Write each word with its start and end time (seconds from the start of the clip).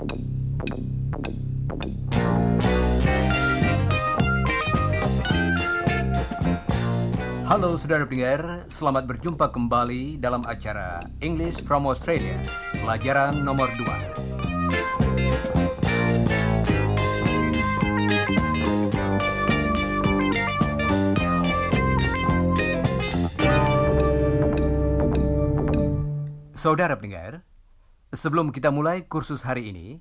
Halo 0.00 0.08
saudara 7.76 8.08
pendengar, 8.08 8.64
selamat 8.64 9.04
berjumpa 9.04 9.52
kembali 9.52 10.16
dalam 10.16 10.40
acara 10.48 11.04
English 11.20 11.60
from 11.68 11.84
Australia, 11.84 12.40
pelajaran 12.72 13.44
nomor 13.44 13.68
2. 13.76 14.40
Saudara 26.56 26.96
pendengar, 26.96 27.44
sebelum 28.10 28.50
kita 28.50 28.74
mulai 28.74 29.06
kursus 29.06 29.46
hari 29.46 29.70
ini, 29.70 29.98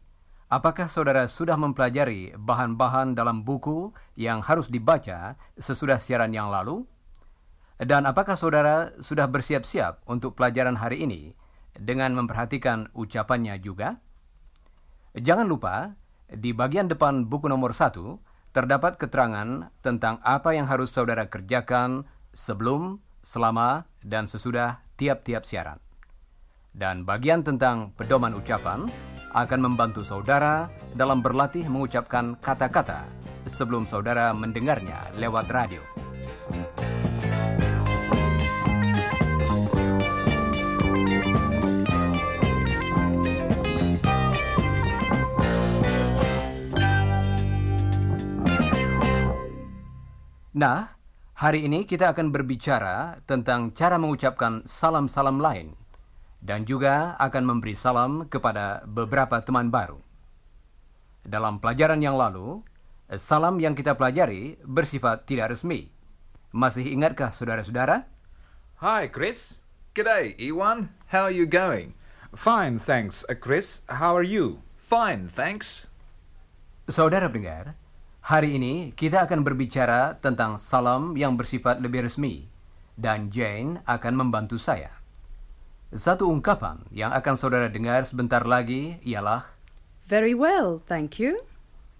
apakah 0.50 0.90
saudara 0.90 1.30
sudah 1.30 1.58
mempelajari 1.58 2.34
bahan-bahan 2.38 3.13
dalam 3.13 3.45
buku 3.45 3.94
yang 4.17 4.41
harus 4.41 4.70
dibaca 4.70 5.38
sesudah 5.58 6.02
siaran 6.02 6.34
yang 6.34 6.50
lalu? 6.50 6.86
Dan 7.80 8.03
apakah 8.03 8.36
saudara 8.36 8.91
sudah 9.00 9.31
bersiap-siap 9.31 10.03
untuk 10.09 10.36
pelajaran 10.36 10.76
hari 10.76 11.08
ini 11.08 11.31
dengan 11.80 12.12
memperhatikan 12.12 12.91
ucapannya 12.91 13.55
juga? 13.64 14.03
Jangan 15.16 15.48
lupa, 15.48 15.95
di 16.28 16.52
bagian 16.52 16.91
depan 16.91 17.26
buku 17.26 17.48
nomor 17.48 17.72
satu 17.72 18.20
terdapat 18.52 19.00
keterangan 19.00 19.72
tentang 19.80 20.20
apa 20.26 20.58
yang 20.58 20.67
harus 20.67 20.91
saudara 20.91 21.30
kerjakan 21.30 22.03
sebelum, 22.36 23.00
selama, 23.22 23.88
dan 24.03 24.26
sesudah 24.28 24.84
tiap-tiap 24.98 25.45
siaran. 25.45 25.80
Dan 26.70 27.02
bagian 27.02 27.41
tentang 27.41 27.90
pedoman 27.98 28.38
ucapan 28.38 28.86
akan 29.34 29.59
membantu 29.62 30.05
saudara 30.05 30.70
dalam 30.94 31.22
berlatih 31.22 31.66
mengucapkan 31.66 32.38
kata-kata 32.38 33.06
sebelum 33.50 33.89
saudara 33.89 34.30
mendengarnya 34.34 35.09
lewat 35.17 35.50
radio. 35.50 35.81
Nah, 50.59 50.92
hari 51.39 51.72
ini 51.72 51.88
kita 51.88 52.11
akan 52.11 52.36
berbicara 52.36 53.23
tentang 53.23 53.72
cara 53.72 53.95
mengucapkan 53.95 54.59
salam-salam 54.67 55.39
lain 55.39 55.72
dan 56.40 56.64
juga 56.64 57.20
akan 57.20 57.44
memberi 57.44 57.76
salam 57.76 58.26
kepada 58.28 58.84
beberapa 58.88 59.44
teman 59.44 59.68
baru. 59.68 60.00
Dalam 61.23 61.59
pelajaran 61.59 62.00
yang 62.00 62.16
lalu, 62.16 62.64
salam 63.20 63.59
yang 63.59 63.76
kita 63.76 63.95
pelajari 64.00 64.56
bersifat 64.64 65.28
tidak 65.28 65.52
resmi. 65.54 65.92
Masih 66.56 66.88
ingatkah 66.90 67.30
saudara-saudara? 67.30 68.08
Hi, 68.82 69.12
Chris. 69.12 69.60
G'day, 69.94 70.34
Ewan. 70.40 70.95
How 71.12 71.28
are 71.28 71.36
you 71.36 71.45
going? 71.45 71.94
Fine, 72.32 72.80
thanks, 72.80 73.26
Chris. 73.42 73.82
How 73.90 74.16
are 74.16 74.26
you? 74.26 74.64
Fine, 74.78 75.28
thanks. 75.28 75.90
Saudara 76.90 77.30
pendengar, 77.30 77.78
hari 78.26 78.58
ini 78.58 78.94
kita 78.98 79.26
akan 79.30 79.45
berbicara 79.45 80.17
tentang 80.17 80.58
salam 80.58 81.14
yang 81.14 81.38
bersifat 81.38 81.82
lebih 81.82 82.06
resmi 82.10 82.50
dan 82.98 83.30
Jane 83.30 83.82
akan 83.86 84.14
membantu 84.14 84.58
saya. 84.58 84.98
Satu 85.90 86.30
ungkapan 86.30 86.86
yang 86.94 87.09
akan 87.09 87.34
saudara 87.34 87.66
dengar 87.66 88.06
sebentar 88.06 88.45
lagi 88.45 89.02
ialah 89.02 89.42
Very 90.06 90.34
well, 90.38 90.82
thank 90.86 91.18
you. 91.18 91.42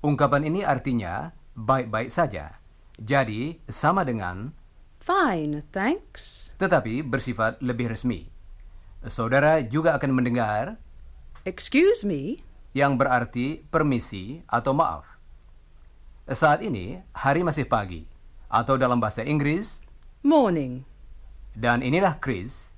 ungkapan 0.02 0.46
ini 0.46 0.62
artinya 0.62 1.34
baik-baik 1.58 2.10
saja. 2.10 2.58
Jadi 3.00 3.58
sama 3.66 4.06
dengan 4.06 4.54
Fine, 5.02 5.66
thanks. 5.74 6.54
tetapi 6.62 7.02
bersifat 7.02 7.58
lebih 7.66 7.90
resmi. 7.90 8.30
Saudara 9.10 9.64
juga 9.64 9.98
akan 9.98 10.12
mendengar 10.14 10.78
Excuse 11.48 12.06
me. 12.06 12.44
yang 12.78 12.94
berarti 12.94 13.66
permisi 13.74 14.44
atau 14.46 14.76
maaf. 14.76 15.18
Saat 16.30 16.62
ini 16.62 17.02
hari 17.10 17.42
masih 17.42 17.66
pagi 17.66 18.06
atau 18.46 18.78
dalam 18.78 19.02
bahasa 19.02 19.26
Inggris 19.26 19.82
Morning. 20.22 20.86
dan 21.58 21.82
inilah 21.82 22.22
Chris, 22.22 22.69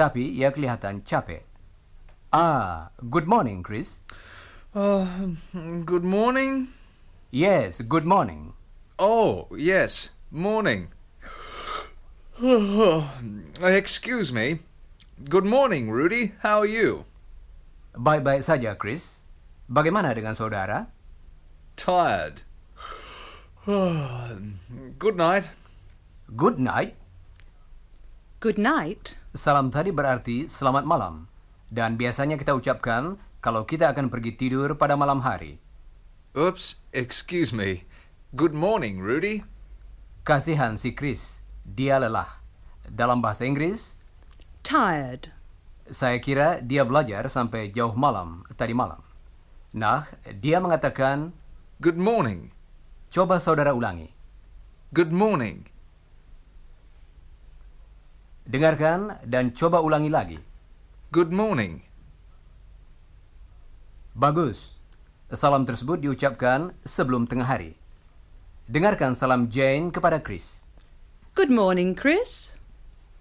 tapi 0.00 0.32
ia 0.32 0.48
kelihatan 0.48 1.04
capek. 1.04 1.44
Ah, 2.32 2.88
good 3.12 3.28
morning 3.28 3.60
Chris. 3.60 4.00
Uh, 4.72 5.36
good 5.84 6.08
morning. 6.08 6.72
Yes, 7.28 7.84
good 7.84 8.08
morning. 8.08 8.56
Oh, 8.96 9.52
yes, 9.52 10.16
morning. 10.32 10.88
Excuse 13.60 14.32
me. 14.32 14.64
Good 15.20 15.44
morning, 15.44 15.92
Rudy. 15.92 16.32
How 16.40 16.64
are 16.64 16.70
you? 16.70 17.04
Baik-baik 17.92 18.40
saja 18.40 18.72
Chris. 18.80 19.28
Bagaimana 19.68 20.16
dengan 20.16 20.32
saudara? 20.32 20.88
Tired. 21.76 22.48
Good 24.96 25.20
night. 25.20 25.52
Good 26.32 26.56
night. 26.56 26.96
Good 28.40 28.56
night. 28.56 29.19
Salam 29.30 29.70
tadi 29.70 29.94
berarti 29.94 30.50
selamat 30.50 30.82
malam. 30.82 31.30
Dan 31.70 31.94
biasanya 31.94 32.34
kita 32.34 32.50
ucapkan 32.50 33.14
kalau 33.38 33.62
kita 33.62 33.94
akan 33.94 34.10
pergi 34.10 34.34
tidur 34.34 34.74
pada 34.74 34.98
malam 34.98 35.22
hari. 35.22 35.62
Oops, 36.34 36.82
excuse 36.90 37.54
me. 37.54 37.86
Good 38.34 38.54
morning, 38.54 38.98
Rudy. 38.98 39.46
Kasihan 40.26 40.74
si 40.74 40.90
Chris, 40.98 41.46
dia 41.62 42.02
lelah. 42.02 42.42
Dalam 42.90 43.22
bahasa 43.22 43.46
Inggris, 43.46 43.94
Tired. 44.66 45.30
saya 45.94 46.18
kira 46.18 46.58
dia 46.58 46.82
belajar 46.82 47.30
sampai 47.30 47.70
jauh 47.70 47.94
malam 47.94 48.42
tadi 48.58 48.74
malam. 48.74 48.98
Nah, 49.70 50.10
dia 50.42 50.58
mengatakan, 50.58 51.30
Good 51.78 51.96
morning. 51.96 52.50
coba 53.14 53.38
saudara 53.38 53.78
ulangi. 53.78 54.10
Good 54.90 55.14
morning. 55.14 55.69
Dengarkan 58.50 59.22
dan 59.22 59.54
coba 59.54 59.78
ulangi 59.78 60.10
lagi. 60.10 60.34
Good 61.14 61.30
morning. 61.30 61.86
Bagus. 64.10 64.74
Salam 65.30 65.62
tersebut 65.62 66.02
diucapkan 66.02 66.74
sebelum 66.82 67.30
tengah 67.30 67.46
hari. 67.46 67.78
Dengarkan 68.66 69.14
salam 69.14 69.46
Jane 69.54 69.94
kepada 69.94 70.18
Chris. 70.18 70.66
Good 71.38 71.54
morning, 71.54 71.94
Chris. 71.94 72.58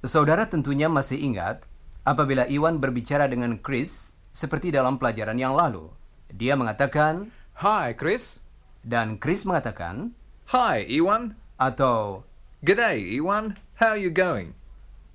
Saudara 0.01 0.49
tentunya 0.49 0.89
masih 0.89 1.21
ingat 1.21 1.61
apabila 2.01 2.49
Iwan 2.49 2.81
berbicara 2.81 3.29
dengan 3.29 3.61
Chris 3.61 4.17
seperti 4.33 4.73
dalam 4.73 4.97
pelajaran 4.97 5.37
yang 5.37 5.53
lalu. 5.53 5.93
Dia 6.33 6.57
mengatakan, 6.57 7.29
Hi, 7.61 7.93
Chris. 7.93 8.41
dan 8.81 9.21
Chris 9.21 9.45
mengatakan, 9.45 10.09
Hi, 10.49 10.89
Ewan. 10.89 11.37
atau 11.61 12.25
G'day, 12.65 13.13
Ewan. 13.13 13.61
How 13.77 13.93
are 13.93 14.01
you 14.01 14.09
going? 14.09 14.57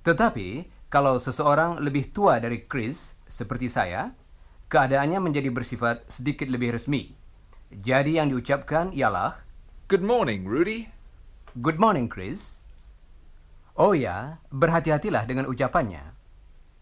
Tetapi, 0.05 0.69
kalau 0.93 1.17
seseorang 1.17 1.81
lebih 1.81 2.13
tua 2.13 2.37
dari 2.37 2.69
Chris, 2.69 3.17
seperti 3.25 3.73
saya, 3.73 4.13
keadaannya 4.69 5.17
menjadi 5.17 5.49
bersifat 5.49 6.05
sedikit 6.05 6.45
lebih 6.45 6.77
resmi. 6.77 7.17
Jadi 7.73 8.21
yang 8.21 8.29
diucapkan 8.29 8.93
ialah, 8.93 9.41
Good 9.89 10.05
morning, 10.05 10.45
Rudy. 10.45 10.93
Good 11.57 11.81
morning, 11.81 12.05
Chris. 12.05 12.61
Oh 13.73 13.97
ya, 13.97 14.37
berhati-hatilah 14.53 15.25
dengan 15.25 15.49
ucapannya. 15.49 16.13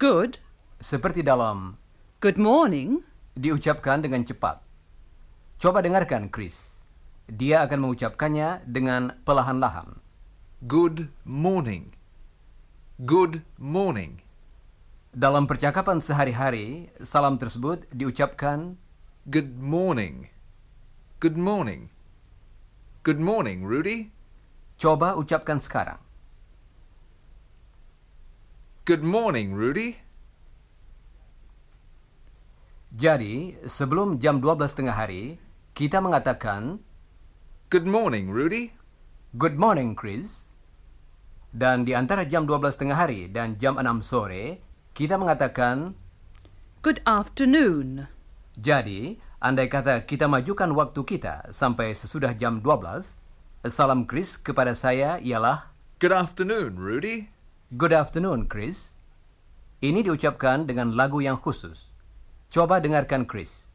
Good. 0.03 0.43
Seperti 0.83 1.23
dalam 1.23 1.79
Good 2.19 2.35
morning. 2.35 3.07
diucapkan 3.39 4.03
dengan 4.03 4.27
cepat. 4.27 4.61
Coba 5.63 5.79
dengarkan, 5.79 6.27
Chris. 6.27 6.83
Dia 7.31 7.63
akan 7.63 7.87
mengucapkannya 7.87 8.67
dengan 8.67 9.15
perlahan-lahan. 9.23 9.97
Good 10.67 11.07
morning. 11.23 12.02
Good 13.01 13.41
morning. 13.57 14.21
Dalam 15.09 15.49
percakapan 15.49 15.97
sehari-hari, 15.97 16.93
salam 17.01 17.41
tersebut 17.41 17.89
diucapkan 17.89 18.77
Good 19.25 19.57
morning. 19.57 20.29
Good 21.17 21.33
morning. 21.33 21.89
Good 23.01 23.17
morning, 23.17 23.65
Rudy. 23.65 24.13
Coba 24.77 25.17
ucapkan 25.17 25.57
sekarang. 25.57 25.97
Good 28.85 29.01
morning, 29.01 29.57
Rudy. 29.57 29.97
Jadi, 32.93 33.57
sebelum 33.65 34.21
jam 34.21 34.37
12 34.37 34.69
tengah 34.69 34.93
hari, 34.93 35.41
kita 35.73 35.97
mengatakan, 35.97 36.77
Good 37.73 37.89
morning, 37.89 38.29
Rudy. 38.29 38.77
Good 39.33 39.57
morning, 39.57 39.97
Chris. 39.97 40.52
Dan 41.53 41.85
di 41.85 41.93
antara 41.93 42.25
jam 42.25 42.49
12 42.49 42.81
tengah 42.81 42.97
hari 42.97 43.29
dan 43.29 43.61
jam 43.61 43.77
6 43.77 44.01
sore, 44.01 44.57
kita 44.97 45.21
mengatakan, 45.21 45.93
Good 46.81 47.05
afternoon. 47.05 48.09
jadi, 48.57 49.21
andai 49.37 49.69
kata 49.69 50.09
kita 50.09 50.25
majukan 50.25 50.73
waktu 50.73 51.05
kita 51.05 51.53
sampai 51.53 51.93
sesudah 51.93 52.33
jam 52.33 52.57
12, 52.65 53.21
salam 53.69 54.09
Chris 54.09 54.41
kepada 54.41 54.73
saya 54.73 55.21
ialah 55.21 55.69
Good 56.01 56.11
afternoon, 56.11 56.75
Rudy. 56.75 57.29
Good 57.69 57.93
afternoon, 57.93 58.49
Chris. 58.49 58.97
Ini 59.79 60.01
diucapkan 60.01 60.65
dengan 60.65 60.97
lagu 60.97 61.21
yang 61.21 61.37
khusus. 61.37 61.93
Coba 62.49 62.81
dengarkan 62.81 63.29
Chris. 63.29 63.69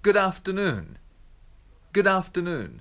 Good 0.00 0.16
afternoon. 0.16 0.96
Good 1.92 2.08
afternoon. 2.08 2.80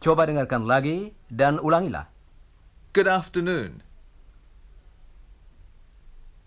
Coba 0.00 0.24
dengarkan 0.24 0.64
lagi 0.64 1.12
dan 1.28 1.60
ulangilah. 1.60 2.17
Good 2.98 3.06
afternoon. 3.06 3.86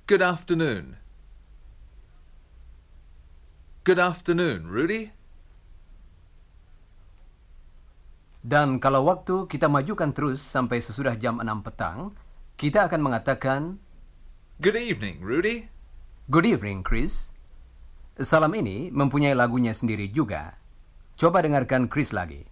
Good 0.03 0.19
afternoon. 0.19 0.99
Good 3.87 3.95
afternoon, 3.95 4.67
Rudy. 4.67 5.15
Dan 8.43 8.83
kalau 8.83 9.07
waktu 9.07 9.47
kita 9.47 9.71
majukan 9.71 10.11
terus 10.11 10.43
sampai 10.43 10.83
sesudah 10.83 11.15
jam 11.15 11.39
6 11.39 11.63
petang, 11.63 12.11
kita 12.59 12.91
akan 12.91 12.99
mengatakan, 12.99 13.79
Good 14.59 14.75
evening, 14.75 15.23
Rudy. 15.23 15.71
Good 16.27 16.43
evening, 16.43 16.83
Chris. 16.83 17.31
Salam 18.19 18.51
ini 18.59 18.91
mempunyai 18.91 19.39
lagunya 19.39 19.71
sendiri 19.71 20.11
juga. 20.11 20.59
Coba 21.15 21.47
dengarkan 21.47 21.87
Chris 21.87 22.11
lagi. 22.11 22.43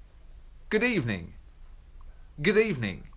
Good 0.72 0.88
evening. 0.88 1.36
Good 2.40 2.64
evening. 2.64 3.09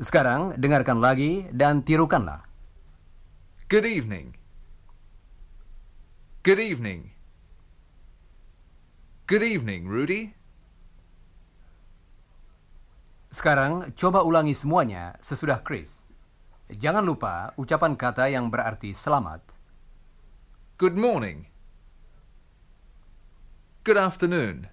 Sekarang 0.00 0.56
dengarkan 0.56 0.96
lagi 0.96 1.44
dan 1.52 1.84
tirukanlah. 1.84 2.40
Good 3.68 3.84
evening. 3.84 4.32
Good 6.40 6.56
evening. 6.56 7.12
Good 9.28 9.44
evening, 9.44 9.84
Rudy. 9.84 10.32
Sekarang 13.28 13.92
coba 13.92 14.24
ulangi 14.24 14.56
semuanya 14.56 15.20
sesudah 15.20 15.60
Chris. 15.60 16.08
Jangan 16.72 17.04
lupa 17.04 17.52
ucapan 17.60 17.92
kata 17.92 18.32
yang 18.32 18.48
berarti 18.48 18.96
selamat. 18.96 19.52
Good 20.80 20.96
morning. 20.96 21.44
Good 23.84 24.00
afternoon. 24.00 24.72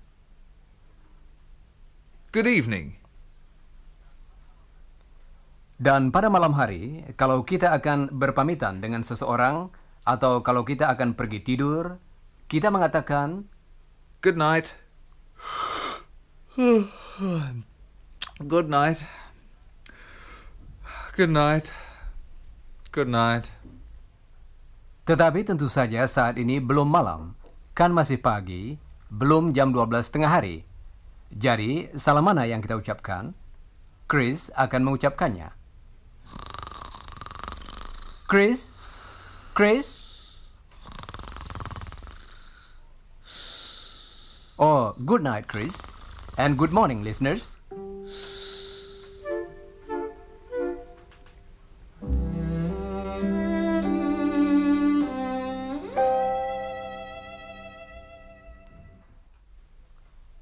Good 2.31 2.47
evening. 2.47 3.06
Dan 5.77 6.09
pada 6.09 6.25
malam 6.25 6.57
hari, 6.57 7.05
kalau 7.13 7.45
kita 7.45 7.69
akan 7.77 8.09
berpamitan 8.09 8.81
dengan 8.81 9.05
seseorang 9.05 9.69
atau 10.01 10.41
kalau 10.41 10.65
kita 10.65 10.89
akan 10.89 11.13
pergi 11.13 11.45
tidur, 11.45 12.01
kita 12.49 12.73
mengatakan 12.73 13.45
Good 14.25 14.33
night. 14.33 14.73
Good 18.41 18.69
night. 18.73 19.05
Good 21.13 21.29
night. 21.29 21.69
Good 22.89 23.09
night. 23.13 23.53
Tetapi 25.05 25.45
tentu 25.45 25.69
saja 25.69 26.09
saat 26.09 26.41
ini 26.41 26.57
belum 26.57 26.89
malam, 26.89 27.37
kan 27.77 27.93
masih 27.93 28.17
pagi, 28.17 28.81
belum 29.13 29.53
jam 29.53 29.69
12 29.69 30.09
tengah 30.09 30.33
hari. 30.33 30.65
Jadi, 31.29 31.93
salam 31.93 32.25
mana 32.25 32.49
yang 32.49 32.59
kita 32.65 32.73
ucapkan? 32.73 33.37
Chris 34.09 34.49
akan 34.57 34.81
mengucapkannya. 34.81 35.56
Chris? 38.27 38.75
Chris? 39.55 40.03
Oh, 44.59 44.91
good 44.99 45.23
night, 45.23 45.47
Chris. 45.47 45.79
And 46.35 46.59
good 46.59 46.75
morning, 46.75 47.07
listeners. 47.07 47.55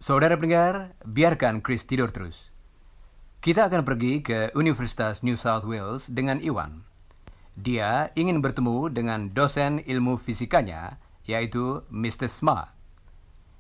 Saudara 0.02 0.34
pendengar, 0.34 0.98
biarkan 1.06 1.62
Chris 1.62 1.86
tidur 1.86 2.10
terus. 2.10 2.50
Kita 3.46 3.70
akan 3.70 3.86
pergi 3.86 4.26
ke 4.26 4.50
Universitas 4.58 5.22
New 5.22 5.38
South 5.38 5.70
Wales 5.70 6.10
dengan 6.10 6.42
Iwan. 6.42 6.95
Dia 7.56 8.12
ingin 8.20 8.44
bertemu 8.44 8.92
dengan 8.92 9.32
dosen 9.32 9.80
ilmu 9.88 10.20
fisikanya, 10.20 11.00
yaitu 11.24 11.88
Mr. 11.88 12.28
Smart. 12.28 12.76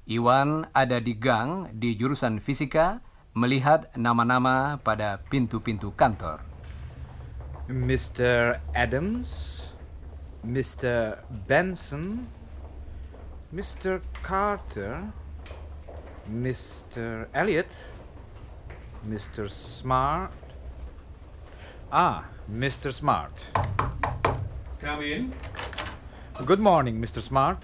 Iwan 0.06 0.69
ada 0.75 1.01
di 1.01 1.18
gang 1.18 1.71
di 1.74 1.97
jurusan 1.97 2.38
fisika 2.38 3.01
melihat 3.33 3.89
nama-nama 3.97 4.77
pada 4.83 5.24
pintu-pintu 5.31 5.95
kantor. 5.97 6.45
Mr. 7.65 8.62
Adams, 8.77 9.63
Mr. 10.45 11.25
Benson, 11.50 12.30
Mr. 13.50 14.06
Carter, 14.21 15.09
Mr. 16.30 17.25
Elliot, 17.33 17.71
Mr. 19.01 19.50
Smart. 19.50 20.44
Ah, 21.95 22.27
Mr. 22.51 22.92
Smart. 22.92 23.31
Come 24.83 25.00
in. 25.00 25.31
Good 26.44 26.59
morning, 26.59 27.00
Mr. 27.00 27.24
Smart. 27.24 27.63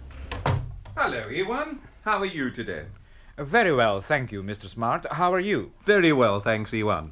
Hello, 0.96 1.28
Ewan. 1.28 1.84
How 2.08 2.24
are 2.24 2.32
you 2.32 2.48
today? 2.48 2.88
Very 3.36 3.76
well, 3.76 4.00
thank 4.00 4.32
you, 4.32 4.40
Mr. 4.40 4.72
Smart. 4.72 5.04
How 5.20 5.36
are 5.36 5.44
you? 5.44 5.76
Very 5.84 6.16
well, 6.16 6.40
thanks, 6.40 6.72
Ewan. 6.72 7.12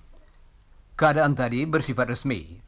Keadaan 0.96 1.36
tadi 1.36 1.68
bersifat 1.68 2.08
resmi. 2.08 2.64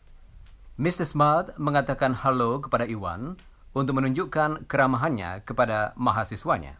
Mr. 0.75 1.07
Smart 1.07 1.55
mengatakan 1.55 2.11
halo 2.11 2.59
kepada 2.59 2.83
Iwan 2.83 3.39
untuk 3.71 4.03
menunjukkan 4.03 4.67
keramahannya 4.67 5.47
kepada 5.47 5.95
mahasiswanya. 5.95 6.75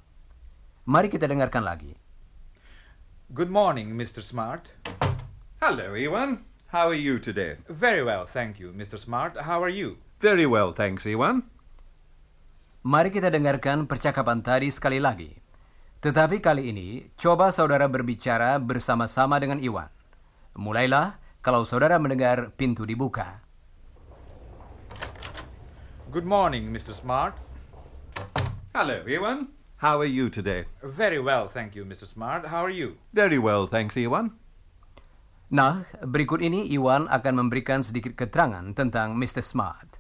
Mari 0.84 1.08
kita 1.08 1.24
dengarkan 1.24 1.64
lagi. 1.64 1.96
Good 3.32 3.48
morning, 3.48 3.96
Mr. 3.96 4.20
Smart. 4.20 4.76
Hello, 5.64 5.96
Ewan. 5.96 6.51
How 6.72 6.88
are 6.88 6.96
you 6.96 7.20
today? 7.20 7.60
Very 7.68 8.00
well, 8.00 8.24
thank 8.24 8.56
you, 8.56 8.72
Mr. 8.72 8.96
Smart. 8.96 9.36
How 9.44 9.60
are 9.60 9.68
you? 9.68 10.00
Very 10.24 10.48
well, 10.48 10.72
thanks, 10.72 11.04
Ewan. 11.04 11.44
Mari 12.88 13.12
kita 13.12 13.28
dengarkan 13.28 13.92
percakapan 13.92 14.40
tadi 14.40 14.72
sekali 14.72 15.04
lagi. 15.04 15.36
Tetapi 16.00 16.40
kali 16.40 16.72
ini, 16.72 17.12
coba 17.20 17.52
saudara 17.52 17.92
berbicara 17.92 18.56
bersama-sama 18.56 19.36
dengan 19.44 19.60
Iwan. 19.60 19.92
Mulailah 20.56 21.20
kalau 21.44 21.68
saudara 21.68 22.00
mendengar 22.00 22.56
pintu 22.56 22.88
dibuka. 22.88 23.44
Good 26.08 26.24
morning, 26.24 26.72
Mr. 26.72 26.96
Smart. 26.96 27.36
Hello, 28.72 29.04
Ewan. 29.04 29.52
How 29.84 30.00
are 30.00 30.08
you 30.08 30.32
today? 30.32 30.72
Very 30.80 31.20
well, 31.20 31.52
thank 31.52 31.76
you, 31.76 31.84
Mr. 31.84 32.08
Smart. 32.08 32.48
How 32.48 32.64
are 32.64 32.72
you? 32.72 32.96
Very 33.12 33.44
well, 33.44 33.68
thanks, 33.68 34.00
Ewan. 34.00 34.40
Nah, 35.52 35.84
berikut 36.00 36.40
ini 36.40 36.64
Iwan 36.72 37.12
akan 37.12 37.44
memberikan 37.44 37.84
sedikit 37.84 38.16
keterangan 38.16 38.64
tentang 38.72 39.20
Mr. 39.20 39.44
Smart. 39.44 40.00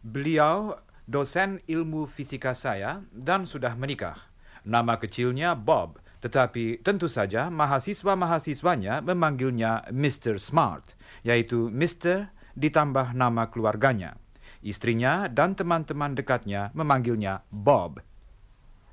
Beliau 0.00 0.72
dosen 1.04 1.60
ilmu 1.68 2.08
fisika 2.08 2.56
saya 2.56 3.04
dan 3.12 3.44
sudah 3.44 3.76
menikah. 3.76 4.16
Nama 4.64 4.96
kecilnya 4.96 5.52
Bob, 5.52 6.00
tetapi 6.24 6.80
tentu 6.80 7.12
saja 7.12 7.52
mahasiswa-mahasiswanya 7.52 9.04
memanggilnya 9.04 9.84
Mr. 9.92 10.40
Smart, 10.40 10.96
yaitu 11.20 11.68
Mr. 11.68 12.32
ditambah 12.56 13.12
nama 13.12 13.52
keluarganya. 13.52 14.16
Istrinya 14.64 15.28
dan 15.28 15.52
teman-teman 15.52 16.16
dekatnya 16.16 16.72
memanggilnya 16.72 17.44
Bob. 17.52 18.00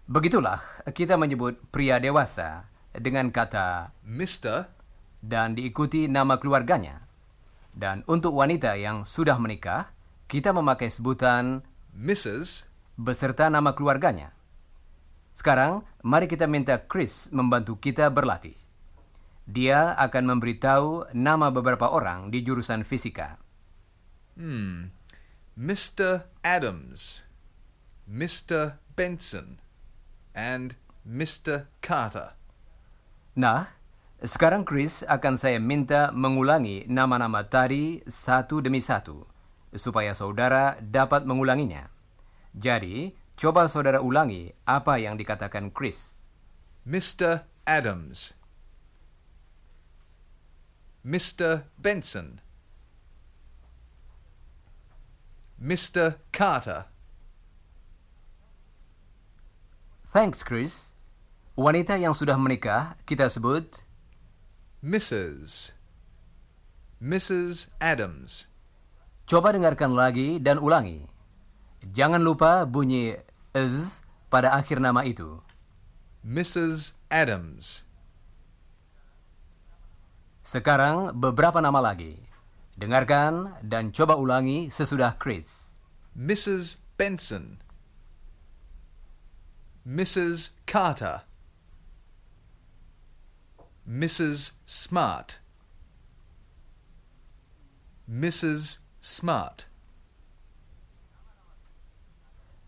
Begitulah 0.04 0.60
kita 0.92 1.16
menyebut 1.16 1.64
pria 1.72 1.96
dewasa 1.96 2.68
dengan 2.92 3.32
kata 3.32 3.96
Mr. 4.04 4.68
dan 5.24 5.56
diikuti 5.56 6.12
nama 6.12 6.36
keluarganya. 6.36 7.08
Dan 7.72 8.04
untuk 8.12 8.36
wanita 8.36 8.76
yang 8.76 9.08
sudah 9.08 9.40
menikah, 9.40 9.96
kita 10.28 10.52
memakai 10.52 10.92
sebutan 10.92 11.64
Mrs. 11.96 12.68
beserta 13.00 13.48
nama 13.48 13.72
keluarganya. 13.72 14.36
Sekarang, 15.34 15.82
mari 16.06 16.30
kita 16.30 16.46
minta 16.46 16.78
Chris 16.78 17.32
membantu 17.34 17.80
kita 17.80 18.12
berlatih. 18.12 18.54
Dia 19.50 19.98
akan 19.98 20.38
memberitahu 20.38 21.16
nama 21.18 21.50
beberapa 21.50 21.90
orang 21.90 22.30
di 22.30 22.46
jurusan 22.46 22.86
fisika. 22.86 23.42
Mr. 25.58 26.30
Adams, 26.46 27.26
Mr. 28.06 28.78
Benson, 28.94 29.58
and 30.38 30.78
Mr. 31.02 31.70
Carter. 31.82 32.38
Nah, 33.34 33.74
sekarang 34.24 34.64
Chris 34.64 35.04
akan 35.04 35.36
saya 35.36 35.60
minta 35.60 36.08
mengulangi 36.16 36.88
nama-nama 36.88 37.44
tadi 37.44 38.00
satu 38.08 38.64
demi 38.64 38.80
satu, 38.80 39.28
supaya 39.76 40.16
saudara 40.16 40.80
dapat 40.80 41.28
mengulanginya. 41.28 41.92
Jadi, 42.56 43.12
coba 43.36 43.68
saudara 43.68 44.00
ulangi 44.00 44.48
apa 44.64 44.96
yang 44.96 45.20
dikatakan 45.20 45.76
Chris. 45.76 46.24
Mr. 46.88 47.44
Adams. 47.68 48.32
Mr. 51.04 51.68
Benson. 51.76 52.40
Mr. 55.60 56.24
Carter. 56.32 56.88
Thanks, 60.16 60.48
Chris. 60.48 60.96
Wanita 61.60 62.00
yang 62.00 62.16
sudah 62.16 62.40
menikah 62.40 62.96
kita 63.04 63.28
sebut 63.28 63.84
Mrs. 64.84 65.72
Mrs. 67.00 67.72
Adams. 67.80 68.52
Coba 69.24 69.56
dengarkan 69.56 69.96
lagi 69.96 70.44
dan 70.44 70.60
ulangi. 70.60 71.08
Jangan 71.88 72.20
lupa 72.20 72.68
bunyi 72.68 73.16
z 73.56 74.04
pada 74.28 74.52
akhir 74.52 74.84
nama 74.84 75.08
itu. 75.08 75.40
Mrs. 76.28 77.00
Adams. 77.08 77.88
Sekarang 80.44 81.16
beberapa 81.16 81.64
nama 81.64 81.80
lagi. 81.80 82.20
Dengarkan 82.76 83.64
dan 83.64 83.96
coba 83.96 84.20
ulangi 84.20 84.68
sesudah 84.68 85.16
Chris. 85.16 85.80
Mrs. 86.12 86.84
Benson. 87.00 87.64
Mrs. 89.88 90.60
Carter. 90.68 91.24
Mrs. 93.84 94.56
Smart. 94.64 95.44
Mrs. 98.08 98.80
Smart. 99.04 99.68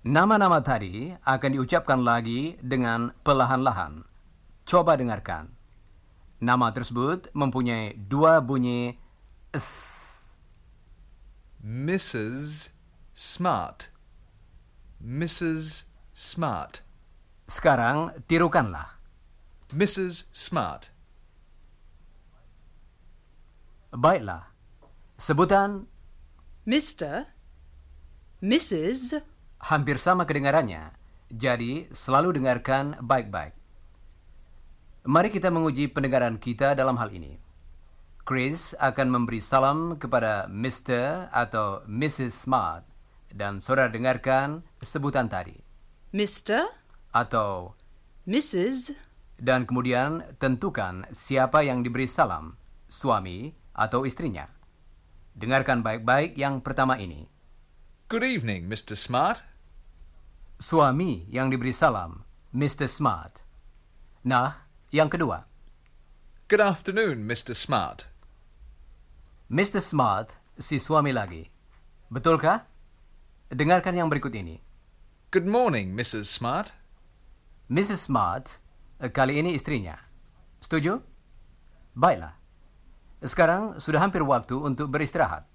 Nama-nama 0.04 0.60
tadi 0.60 1.16
akan 1.24 1.50
diucapkan 1.56 2.04
lagi 2.04 2.60
dengan 2.60 3.16
perlahan-lahan. 3.24 4.04
Coba 4.68 5.00
dengarkan. 5.00 5.56
Nama 6.44 6.68
tersebut 6.76 7.32
mempunyai 7.32 7.96
dua 7.96 8.44
bunyi 8.44 9.00
s. 9.56 10.36
Mrs. 11.64 12.76
Smart. 13.16 13.88
Mrs. 15.00 15.88
Smart. 16.12 16.84
Sekarang 17.48 18.12
tirukanlah. 18.28 19.00
Mrs. 19.72 20.28
Smart. 20.36 20.95
Baiklah. 23.96 24.52
Sebutan 25.16 25.88
Mr. 26.68 27.32
Mrs. 28.44 29.24
hampir 29.72 29.96
sama 29.96 30.28
kedengarannya, 30.28 30.92
jadi 31.32 31.88
selalu 31.96 32.36
dengarkan 32.36 33.00
baik-baik. 33.00 33.56
Mari 35.08 35.32
kita 35.32 35.48
menguji 35.48 35.88
pendengaran 35.96 36.36
kita 36.36 36.76
dalam 36.76 37.00
hal 37.00 37.08
ini. 37.16 37.40
Chris 38.28 38.76
akan 38.84 39.08
memberi 39.08 39.40
salam 39.40 39.96
kepada 39.96 40.52
Mr. 40.52 41.32
atau 41.32 41.80
Mrs. 41.88 42.36
Smart 42.36 42.84
dan 43.32 43.64
saudara 43.64 43.88
dengarkan 43.88 44.60
sebutan 44.84 45.32
tadi. 45.32 45.56
Mr. 46.12 46.68
Atau 47.16 47.80
Mrs. 48.28 48.92
dan 49.40 49.64
kemudian 49.64 50.36
tentukan 50.36 51.08
siapa 51.16 51.64
yang 51.64 51.80
diberi 51.80 52.12
salam, 52.12 52.60
suami 52.92 53.64
atau 53.76 54.08
istrinya. 54.08 54.48
Dengarkan 55.36 55.84
baik-baik 55.84 56.40
yang 56.40 56.64
pertama 56.64 56.96
ini. 56.96 57.28
Good 58.08 58.24
evening, 58.24 58.72
Mr. 58.72 58.96
Smart. 58.96 59.44
Suami 60.56 61.28
yang 61.28 61.52
diberi 61.52 61.76
salam, 61.76 62.24
Mr. 62.56 62.88
Smart. 62.88 63.44
Nah, 64.24 64.66
yang 64.96 65.12
kedua, 65.12 65.44
Good 66.48 66.62
afternoon, 66.62 67.26
Mr. 67.26 67.58
Smart. 67.58 68.06
Mr. 69.50 69.82
Smart, 69.82 70.38
si 70.62 70.78
suami 70.78 71.10
lagi. 71.10 71.50
Betulkah? 72.14 72.70
Dengarkan 73.50 73.98
yang 73.98 74.14
berikut 74.14 74.30
ini. 74.30 74.62
Good 75.34 75.50
morning, 75.50 75.98
Mrs. 75.98 76.30
Smart. 76.30 76.70
Mrs. 77.66 78.06
Smart, 78.06 78.62
kali 79.10 79.42
ini 79.42 79.58
istrinya. 79.58 79.98
Setuju? 80.62 81.02
Baiklah. 81.98 82.45
Sekarang 83.26 83.82
sudah 83.82 84.06
hampir 84.06 84.22
waktu 84.22 84.54
untuk 84.54 84.94
beristirahat. 84.94 85.50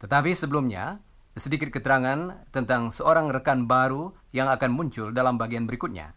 Tetapi 0.00 0.32
sebelumnya, 0.32 1.04
sedikit 1.36 1.68
keterangan 1.68 2.48
tentang 2.48 2.88
seorang 2.88 3.28
rekan 3.28 3.68
baru 3.68 4.16
yang 4.32 4.48
akan 4.48 4.72
muncul 4.72 5.12
dalam 5.12 5.36
bagian 5.36 5.68
berikutnya. 5.68 6.16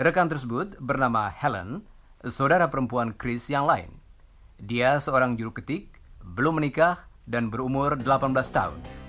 Rekan 0.00 0.32
tersebut 0.32 0.80
bernama 0.80 1.28
Helen, 1.28 1.84
saudara 2.24 2.72
perempuan 2.72 3.12
Chris 3.12 3.52
yang 3.52 3.68
lain. 3.68 3.92
Dia 4.56 4.96
seorang 4.96 5.36
juru 5.36 5.52
ketik, 5.52 6.00
belum 6.24 6.56
menikah, 6.56 7.12
dan 7.28 7.52
berumur 7.52 8.00
18 8.00 8.32
tahun. 8.48 9.01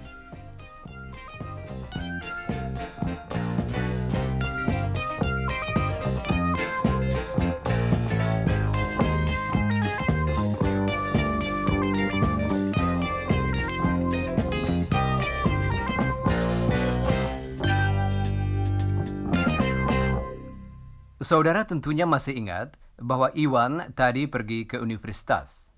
Saudara 21.23 21.63
tentunya 21.63 22.03
masih 22.03 22.35
ingat 22.35 22.75
bahwa 22.99 23.31
Iwan 23.31 23.95
tadi 23.95 24.27
pergi 24.27 24.67
ke 24.67 24.75
universitas. 24.75 25.71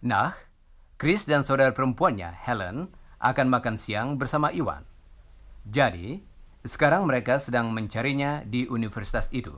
Nah, 0.00 0.32
Chris 0.96 1.28
dan 1.28 1.44
saudara 1.44 1.76
perempuannya, 1.76 2.32
Helen, 2.32 2.88
akan 3.20 3.46
makan 3.52 3.76
siang 3.76 4.16
bersama 4.16 4.48
Iwan. 4.48 4.88
Jadi, 5.68 6.24
sekarang 6.64 7.04
mereka 7.04 7.36
sedang 7.36 7.68
mencarinya 7.68 8.48
di 8.48 8.64
universitas 8.64 9.28
itu. 9.28 9.52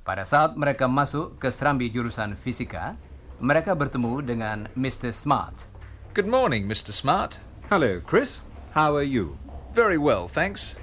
Pada 0.00 0.24
saat 0.24 0.56
mereka 0.56 0.88
masuk 0.88 1.36
ke 1.36 1.52
serambi 1.52 1.92
jurusan 1.92 2.40
fisika, 2.40 2.96
mereka 3.36 3.76
bertemu 3.76 4.24
dengan 4.24 4.58
Mr. 4.72 5.12
Smart. 5.12 5.68
Good 6.16 6.30
morning, 6.30 6.64
Mr. 6.64 6.96
Smart. 6.96 7.36
Hello, 7.68 8.00
Chris. 8.00 8.40
How 8.72 8.96
are 8.96 9.04
you? 9.04 9.36
Very 9.76 10.00
well, 10.00 10.24
thanks. 10.24 10.78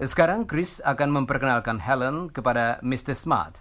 Sekarang 0.00 0.48
Chris 0.48 0.80
akan 0.80 1.12
memperkenalkan 1.12 1.76
Helen 1.76 2.32
kepada 2.32 2.80
Mr. 2.80 3.12
Smart. 3.12 3.60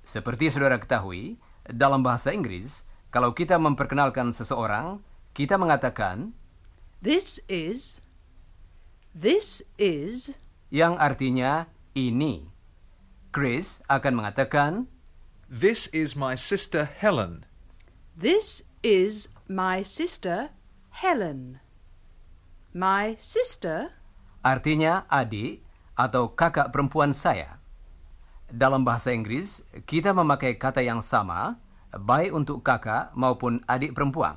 Seperti 0.00 0.48
saudara 0.48 0.80
ketahui, 0.80 1.36
dalam 1.68 2.00
bahasa 2.00 2.32
Inggris, 2.32 2.88
kalau 3.12 3.36
kita 3.36 3.60
memperkenalkan 3.60 4.32
seseorang, 4.32 5.04
kita 5.36 5.60
mengatakan 5.60 6.32
This 7.04 7.36
is. 7.52 8.00
This 9.12 9.60
is. 9.76 10.40
yang 10.72 10.96
artinya 10.96 11.68
ini. 11.92 12.48
Chris 13.28 13.84
akan 13.92 14.24
mengatakan 14.24 14.88
This 15.52 15.92
is 15.92 16.16
my 16.16 16.32
sister 16.32 16.88
Helen. 16.88 17.44
This 18.16 18.64
is 18.80 19.28
my 19.52 19.84
sister 19.84 20.48
Helen. 20.96 21.60
My 22.72 23.20
sister. 23.20 24.00
Artinya 24.42 25.06
adik 25.06 25.62
atau 25.94 26.34
kakak 26.34 26.74
perempuan 26.74 27.14
saya. 27.14 27.62
Dalam 28.52 28.84
bahasa 28.84 29.14
Inggris, 29.14 29.64
kita 29.88 30.12
memakai 30.12 30.60
kata 30.60 30.84
yang 30.84 31.00
sama, 31.00 31.56
baik 31.94 32.36
untuk 32.36 32.60
kakak 32.60 33.14
maupun 33.16 33.64
adik 33.64 33.96
perempuan. 33.96 34.36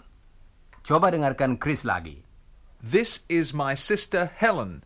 Coba 0.85 1.11
dengarkan 1.11 1.59
Chris 1.59 1.83
lagi. 1.83 2.23
This 2.79 3.25
is 3.27 3.51
my 3.51 3.73
sister 3.73 4.29
Helen. 4.29 4.85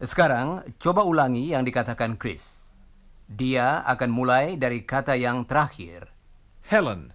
Sekarang, 0.00 0.64
coba 0.80 1.04
ulangi 1.04 1.52
yang 1.52 1.66
dikatakan 1.66 2.16
Chris. 2.16 2.72
Dia 3.28 3.84
akan 3.84 4.10
mulai 4.14 4.56
dari 4.56 4.86
kata 4.86 5.18
yang 5.18 5.44
terakhir. 5.44 6.08
Helen. 6.64 7.12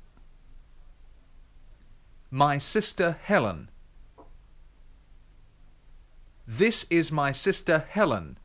My 2.30 2.60
sister 2.60 3.16
Helen. 3.16 3.72
This 6.46 6.86
is 6.94 7.10
my 7.10 7.34
sister 7.34 7.82
Helen. 7.90 8.38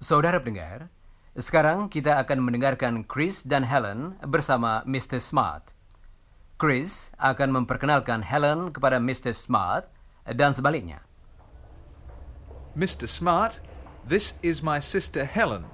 Saudara 0.00 0.40
pendengar, 0.40 0.88
sekarang 1.36 1.92
kita 1.92 2.16
akan 2.24 2.40
mendengarkan 2.40 3.04
Chris 3.04 3.44
dan 3.44 3.68
Helen 3.68 4.16
bersama 4.24 4.80
Mr. 4.88 5.20
Smart. 5.20 5.76
Chris 6.56 7.12
akan 7.20 7.60
memperkenalkan 7.60 8.24
Helen 8.24 8.72
kepada 8.72 8.96
Mr. 8.96 9.36
Smart 9.36 9.84
dan 10.24 10.56
sebaliknya. 10.56 11.04
Mr. 12.72 13.04
Smart, 13.04 13.60
this 14.08 14.40
is 14.40 14.64
my 14.64 14.80
sister 14.80 15.28
Helen. 15.28 15.68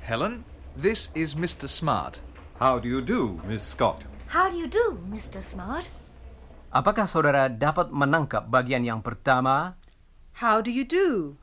Helen, 0.00 0.48
this 0.72 1.12
is 1.12 1.36
Mr. 1.36 1.68
Smart. 1.68 2.24
How 2.56 2.80
do 2.80 2.88
you 2.88 3.04
do, 3.04 3.44
Miss 3.44 3.60
Scott? 3.60 4.08
How 4.32 4.48
do 4.48 4.56
you 4.56 4.72
do, 4.72 5.04
Mr. 5.12 5.44
Smart? 5.44 5.92
Apakah 6.72 7.04
saudara 7.04 7.52
dapat 7.52 7.92
menangkap 7.92 8.48
bagian 8.48 8.80
yang 8.80 9.04
pertama? 9.04 9.76
How 10.40 10.64
do 10.64 10.72
you 10.72 10.88
do? 10.88 11.36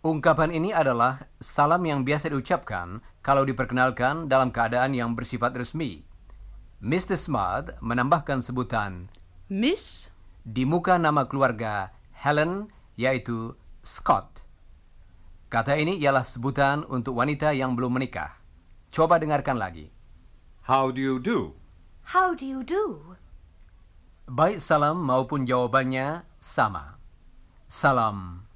Ungkapan 0.00 0.48
ini 0.56 0.72
adalah 0.72 1.28
salam 1.44 1.84
yang 1.84 2.08
biasa 2.08 2.32
diucapkan 2.32 3.04
kalau 3.20 3.44
diperkenalkan 3.44 4.32
dalam 4.32 4.48
keadaan 4.48 4.96
yang 4.96 5.12
bersifat 5.12 5.52
resmi. 5.52 6.08
Mr. 6.80 7.20
Smart 7.20 7.76
menambahkan 7.84 8.40
sebutan 8.40 9.12
Miss, 9.52 10.08
di 10.40 10.64
muka 10.64 10.96
nama 10.96 11.28
keluarga 11.28 11.92
Helen 12.16 12.72
yaitu 12.96 13.52
Scott. 13.84 14.40
Kata 15.52 15.76
ini 15.76 16.00
ialah 16.00 16.24
sebutan 16.24 16.88
untuk 16.88 17.20
wanita 17.20 17.52
yang 17.52 17.76
belum 17.76 18.00
menikah. 18.00 18.40
Coba 18.88 19.20
dengarkan 19.20 19.60
lagi. 19.60 19.92
How 20.64 20.88
do 20.88 21.04
you 21.04 21.20
do? 21.20 21.60
How 22.16 22.32
do 22.32 22.48
you 22.48 22.64
do? 22.64 23.19
Baik 24.30 24.62
salam 24.62 25.02
maupun 25.02 25.42
jawabannya 25.42 26.22
sama. 26.38 27.02
Salam 27.66 28.46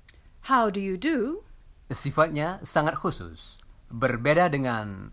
how 0.46 0.70
do 0.70 0.78
you 0.78 0.94
do? 0.94 1.42
sifatnya 1.90 2.62
sangat 2.62 2.94
khusus. 2.94 3.58
Berbeda 3.90 4.46
dengan 4.46 5.10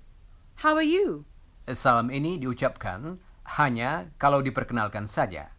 How 0.62 0.77
are 0.77 0.86
you? 0.86 1.25
salam 1.74 2.13
ini 2.13 2.38
diucapkan 2.38 3.18
hanya 3.58 4.13
kalau 4.22 4.46
diperkenalkan 4.46 5.10
saja. 5.10 5.50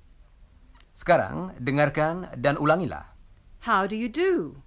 Sekarang 0.94 1.50
dengarkan 1.58 2.30
dan 2.38 2.54
ulangilah. 2.54 3.10
How 3.66 3.90
do 3.90 3.98
you 3.98 4.06
do? 4.06 4.62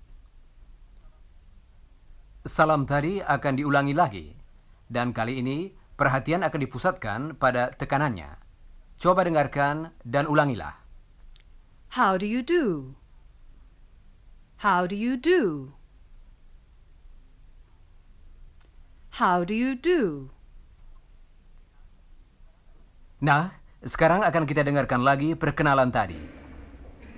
Salam 2.44 2.84
tadi 2.84 3.24
akan 3.24 3.56
diulangi 3.56 3.96
lagi. 3.96 4.36
Dan 4.92 5.16
kali 5.16 5.40
ini 5.40 5.72
perhatian 5.96 6.44
akan 6.44 6.60
dipusatkan 6.60 7.20
pada 7.40 7.72
tekanannya. 7.72 8.45
Coba 8.96 9.28
dengarkan 9.28 9.92
dan 10.08 10.26
ulangilah. 10.26 10.80
How 11.96 12.16
do 12.16 12.28
you 12.28 12.44
do? 12.44 12.96
How 14.64 14.88
do 14.88 14.96
you 14.96 15.20
do? 15.20 15.76
How 19.20 19.48
do 19.48 19.56
you 19.56 19.76
do? 19.76 20.32
Nah, 23.24 23.56
sekarang 23.80 24.24
akan 24.28 24.44
kita 24.44 24.64
dengarkan 24.64 25.04
lagi 25.04 25.40
perkenalan 25.40 25.88
tadi. 25.92 26.20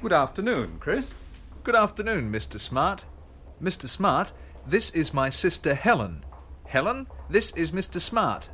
Good 0.02 0.14
afternoon, 0.14 0.78
Chris. 0.78 1.18
Good 1.66 1.74
afternoon, 1.74 2.30
Mr. 2.30 2.62
Smart. 2.62 3.10
Mr. 3.58 3.90
Smart, 3.90 4.30
this 4.62 4.94
is 4.94 5.10
my 5.10 5.34
sister 5.34 5.74
Helen. 5.74 6.22
Helen, 6.70 7.10
this 7.34 7.50
is 7.58 7.74
Mr. 7.74 7.98
Smart. 7.98 8.54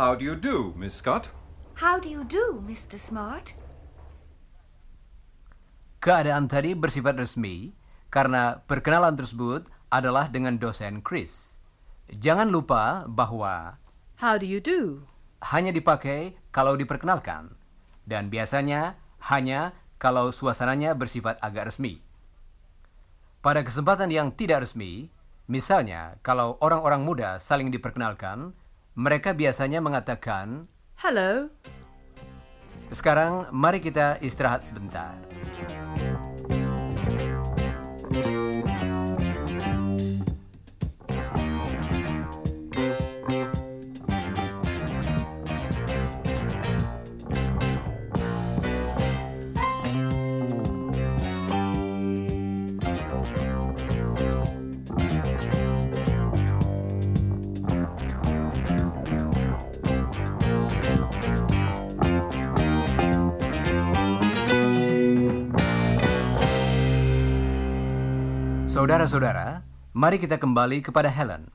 How 0.00 0.16
do 0.16 0.24
you 0.24 0.32
do, 0.32 0.72
Miss 0.72 0.96
Scott? 0.96 1.28
How 1.80 1.96
do 1.96 2.12
you 2.12 2.28
do, 2.28 2.60
Mr. 2.60 3.00
Smart? 3.00 3.56
Keadaan 6.04 6.44
tadi 6.44 6.76
bersifat 6.76 7.16
resmi 7.16 7.72
karena 8.12 8.60
perkenalan 8.68 9.16
tersebut 9.16 9.64
adalah 9.88 10.28
dengan 10.28 10.60
dosen 10.60 11.00
Chris. 11.00 11.56
Jangan 12.12 12.52
lupa 12.52 13.08
bahwa 13.08 13.80
How 14.20 14.36
do 14.36 14.44
you 14.44 14.60
do? 14.60 15.08
hanya 15.40 15.72
dipakai 15.72 16.36
kalau 16.52 16.76
diperkenalkan 16.76 17.56
dan 18.04 18.28
biasanya 18.28 19.00
hanya 19.32 19.72
kalau 19.96 20.36
suasananya 20.36 20.92
bersifat 20.92 21.40
agak 21.40 21.72
resmi. 21.72 22.04
Pada 23.40 23.64
kesempatan 23.64 24.12
yang 24.12 24.36
tidak 24.36 24.68
resmi, 24.68 25.08
misalnya 25.48 26.20
kalau 26.20 26.60
orang-orang 26.60 27.08
muda 27.08 27.40
saling 27.40 27.72
diperkenalkan, 27.72 28.52
mereka 28.92 29.32
biasanya 29.32 29.80
mengatakan, 29.80 30.68
Hello. 31.00 31.48
"Sekarang 32.92 33.48
mari 33.56 33.80
kita 33.80 34.20
istirahat 34.20 34.68
sebentar." 34.68 35.16
Saudara-saudara, 68.80 69.60
mari 69.92 70.16
kita 70.16 70.40
kembali 70.40 70.80
kepada 70.80 71.12
Helen. 71.12 71.52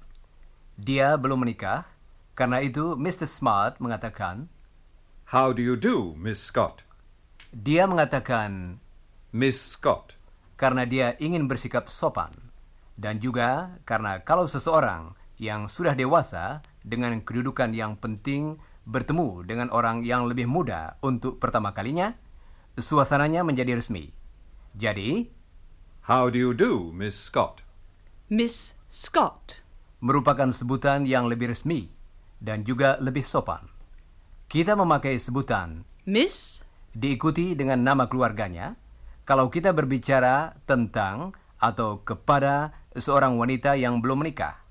Dia 0.77 1.17
belum 1.17 1.41
menikah, 1.41 1.89
karena 2.37 2.61
itu 2.61 2.93
Mr. 2.93 3.25
Smart 3.25 3.81
mengatakan, 3.81 4.45
How 5.33 5.49
do 5.49 5.65
you 5.65 5.73
do, 5.73 6.13
Miss 6.21 6.37
Scott? 6.37 6.85
dia 7.49 7.89
mengatakan 7.89 8.77
Miss 9.33 9.57
Scott. 9.57 10.13
karena 10.53 10.85
dia 10.85 11.17
ingin 11.17 11.49
bersikap 11.49 11.89
sopan. 11.89 12.29
Dan 12.93 13.17
juga 13.17 13.73
karena 13.89 14.21
kalau 14.21 14.45
seseorang 14.45 15.17
yang 15.41 15.65
sudah 15.65 15.97
dewasa 15.97 16.61
dengan 16.85 17.17
kedudukan 17.25 17.73
yang 17.73 17.97
penting 17.97 18.61
bertemu 18.85 19.41
dengan 19.49 19.73
orang 19.73 20.05
yang 20.05 20.29
lebih 20.29 20.45
muda 20.45 21.01
untuk 21.01 21.41
pertama 21.41 21.73
kalinya, 21.73 22.13
suasananya 22.77 23.41
menjadi 23.41 23.81
resmi. 23.81 24.13
Jadi, 24.77 25.33
How 26.05 26.29
do 26.29 26.37
you 26.37 26.53
do, 26.53 26.93
Miss 26.93 27.17
Scott? 27.17 27.65
Miss 28.29 28.77
Scott. 28.93 29.65
merupakan 30.05 30.53
sebutan 30.53 31.01
yang 31.01 31.25
lebih 31.25 31.49
resmi 31.49 31.89
dan 32.37 32.61
juga 32.61 33.01
lebih 33.01 33.25
sopan. 33.25 33.65
Kita 34.45 34.77
memakai 34.77 35.17
sebutan 35.17 35.81
Miss, 36.05 36.61
diikuti 36.93 37.57
dengan 37.57 37.81
nama 37.81 38.05
keluarganya 38.05 38.77
kalau 39.25 39.49
kita 39.49 39.73
berbicara 39.73 40.53
tentang 40.69 41.33
atau 41.57 42.05
kepada 42.05 42.69
seorang 42.93 43.41
wanita 43.41 43.73
yang 43.73 43.97
belum 43.97 44.21
menikah. 44.21 44.61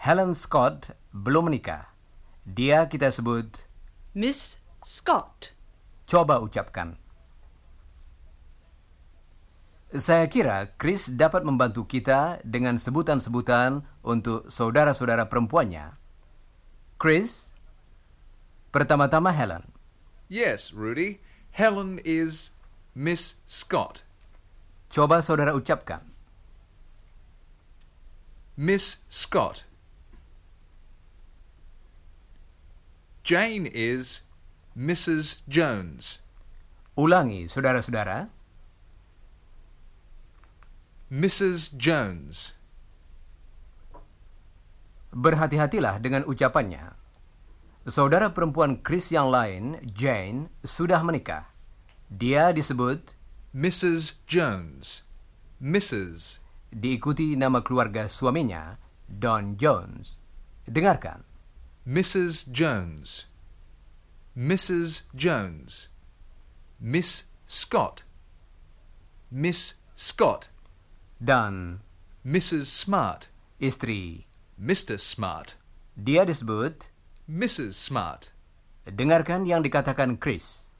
Helen 0.00 0.32
Scott 0.32 0.96
belum 1.12 1.52
menikah. 1.52 1.92
Dia 2.48 2.88
kita 2.88 3.12
sebut, 3.12 3.60
Miss 4.16 4.56
Scott. 4.80 5.52
coba 6.08 6.40
ucapkan. 6.40 6.96
Saya 9.96 10.28
kira 10.28 10.76
Chris 10.76 11.08
dapat 11.08 11.40
membantu 11.40 11.88
kita 11.88 12.44
dengan 12.44 12.76
sebutan-sebutan 12.76 13.80
untuk 14.04 14.44
saudara-saudara 14.52 15.24
perempuannya. 15.24 15.96
Chris, 17.00 17.56
pertama-tama 18.68 19.32
Helen. 19.32 19.64
Yes, 20.28 20.76
Rudy. 20.76 21.24
Helen 21.56 21.96
is 22.04 22.52
Miss 22.92 23.40
Scott. 23.48 24.04
Coba 24.92 25.24
saudara 25.24 25.56
ucapkan. 25.56 26.04
Miss 28.56 29.00
Scott. 29.08 29.64
Jane 33.24 33.64
is 33.72 34.24
Mrs. 34.76 35.40
Jones. 35.48 36.20
Ulangi, 37.00 37.48
saudara-saudara. 37.48 38.35
Mrs. 41.06 41.78
Jones. 41.78 42.50
Berhati-hatilah 45.14 46.02
dengan 46.02 46.26
ucapannya. 46.26 46.98
Saudara 47.86 48.34
perempuan 48.34 48.82
Chris 48.82 49.14
yang 49.14 49.30
lain, 49.30 49.78
Jane, 49.86 50.50
sudah 50.66 51.06
menikah. 51.06 51.46
Dia 52.10 52.50
disebut 52.50 53.14
Mrs. 53.54 54.18
Jones. 54.26 55.06
Mrs. 55.62 56.42
diikuti 56.74 57.38
nama 57.38 57.62
keluarga 57.62 58.10
suaminya, 58.10 58.74
Don 59.06 59.54
Jones. 59.54 60.18
Dengarkan. 60.66 61.22
Mrs. 61.86 62.50
Jones. 62.50 63.30
Mrs. 64.34 65.06
Jones. 65.14 65.86
Miss 66.82 67.30
Scott. 67.46 68.02
Miss 69.30 69.78
Scott. 69.94 70.50
Dan 71.16 71.80
Mrs. 72.24 72.66
Smart. 72.68 73.28
istri. 73.56 74.26
Mr. 74.60 75.00
Smart. 75.00 75.56
Dia 75.96 76.28
disebut, 76.28 76.92
Mrs. 77.24 77.72
Smart. 77.76 78.36
dengarkan 78.86 79.48
yang 79.48 79.66
dikatakan 79.66 80.14
Chris. 80.20 80.70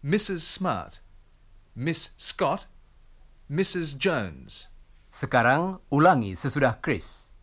Mrs. 0.00 0.40
Smart. 0.40 1.04
Miss 1.76 2.16
Scott. 2.16 2.64
Mrs. 3.50 3.98
Jones. 3.98 4.70
Sekarang 5.12 5.82
ulangi 5.92 6.32
sesudah 6.38 6.80
Chris. 6.80 7.34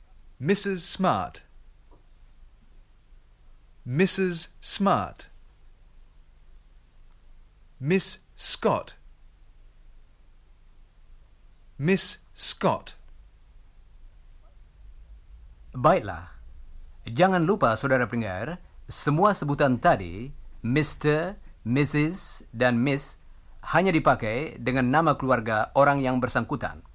Mrs. 0.41 0.81
Smart. 0.81 1.43
Mrs. 3.85 4.55
Smart. 4.57 5.29
Miss 7.77 8.25
Scott. 8.33 8.97
Miss 11.77 12.17
Scott. 12.37 12.93
Baiklah. 15.73 16.37
Jangan 17.09 17.41
lupa 17.41 17.73
saudara 17.73 18.05
pendengar, 18.05 18.61
semua 18.85 19.33
sebutan 19.33 19.81
tadi, 19.81 20.29
Mr., 20.61 21.33
Mrs., 21.65 22.45
dan 22.53 22.77
Miss, 22.77 23.17
hanya 23.73 23.89
dipakai 23.89 24.61
dengan 24.61 24.93
nama 24.93 25.17
keluarga 25.17 25.73
orang 25.73 25.97
yang 25.97 26.21
bersangkutan. 26.21 26.85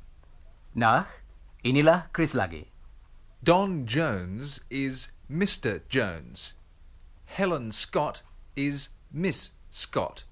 Nah, 0.79 1.11
inilah 1.67 2.07
Chris 2.15 2.39
lagi. 2.39 2.71
Don 3.43 3.83
Jones 3.83 4.63
is 4.71 5.11
Mr. 5.27 5.83
Jones. 5.91 6.55
Helen 7.27 7.75
Scott 7.75 8.23
is 8.55 8.95
Miss 9.11 9.59
Scott. 9.75 10.23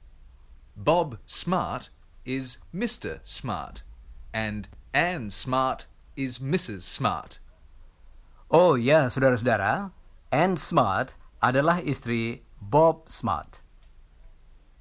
Bob 0.79 1.19
Smart 1.27 1.91
is 2.23 2.63
Mr. 2.71 3.19
Smart. 3.27 3.83
And 4.31 4.71
Anne 4.93 5.31
Smart 5.31 5.87
is 6.17 6.39
Mrs. 6.39 6.83
Smart. 6.83 7.39
Oh 8.51 8.75
ya, 8.75 9.07
saudara-saudara, 9.07 9.93
Anne 10.33 10.57
Smart 10.59 11.15
adalah 11.39 11.79
istri 11.79 12.43
Bob 12.59 13.07
Smart. 13.07 13.63